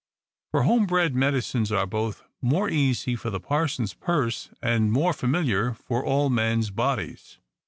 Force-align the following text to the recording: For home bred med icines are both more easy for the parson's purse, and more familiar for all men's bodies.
For 0.49 0.63
home 0.63 0.87
bred 0.87 1.13
med 1.13 1.35
icines 1.35 1.71
are 1.71 1.85
both 1.85 2.23
more 2.41 2.67
easy 2.71 3.15
for 3.15 3.29
the 3.29 3.39
parson's 3.39 3.93
purse, 3.93 4.49
and 4.59 4.91
more 4.91 5.13
familiar 5.13 5.75
for 5.75 6.03
all 6.03 6.31
men's 6.31 6.71
bodies. 6.71 7.37